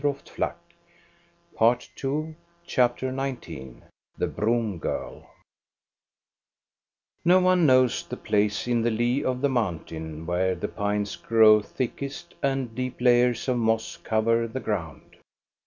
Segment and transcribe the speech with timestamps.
[0.01, 0.55] THE BROOM GIRL
[1.59, 3.83] 403 CHAPTER XIX
[4.17, 5.27] THE BROOM GIRL
[7.23, 11.61] No one knows the place in the lee of the mountain where the pines grow
[11.61, 15.17] thickest and deep layers of moss cover the ground.